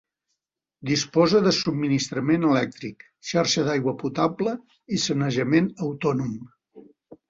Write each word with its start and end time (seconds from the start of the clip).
Disposa 0.91 1.41
de 1.47 1.53
subministrament 1.57 2.49
elèctric, 2.53 3.07
xarxa 3.35 3.69
d'aigua 3.71 3.97
potable 4.03 4.59
i 4.99 5.03
sanejament 5.09 5.73
autònom. 5.91 6.39